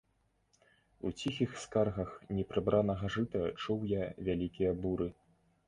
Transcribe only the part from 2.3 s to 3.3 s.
непрыбранага